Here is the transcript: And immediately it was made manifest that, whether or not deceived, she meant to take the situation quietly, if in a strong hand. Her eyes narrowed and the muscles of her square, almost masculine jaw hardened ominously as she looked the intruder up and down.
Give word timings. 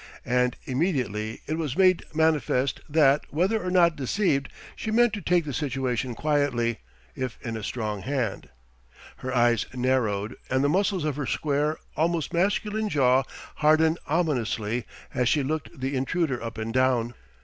And 0.25 0.55
immediately 0.65 1.41
it 1.45 1.59
was 1.59 1.77
made 1.77 2.03
manifest 2.11 2.81
that, 2.89 3.23
whether 3.29 3.61
or 3.63 3.69
not 3.69 3.95
deceived, 3.95 4.49
she 4.75 4.89
meant 4.89 5.13
to 5.13 5.21
take 5.21 5.45
the 5.45 5.53
situation 5.53 6.15
quietly, 6.15 6.79
if 7.15 7.37
in 7.43 7.55
a 7.55 7.61
strong 7.61 8.01
hand. 8.01 8.49
Her 9.17 9.31
eyes 9.31 9.67
narrowed 9.75 10.37
and 10.49 10.63
the 10.63 10.69
muscles 10.69 11.05
of 11.05 11.17
her 11.17 11.27
square, 11.27 11.77
almost 11.95 12.33
masculine 12.33 12.89
jaw 12.89 13.21
hardened 13.57 13.99
ominously 14.07 14.87
as 15.13 15.29
she 15.29 15.43
looked 15.43 15.79
the 15.79 15.95
intruder 15.95 16.41
up 16.41 16.57
and 16.57 16.73
down. 16.73 17.13